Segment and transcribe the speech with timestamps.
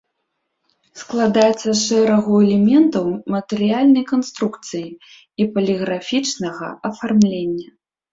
[1.01, 3.05] Складаецца з шэрагу элементаў
[3.35, 4.89] матэрыяльнай канструкцыі
[5.45, 7.69] і паліграфічнага афармлення.